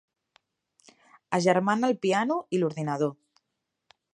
Agermana 1.39 1.91
el 1.93 1.99
piano 2.07 2.39
i 2.59 2.63
l'ordinador. 2.63 3.13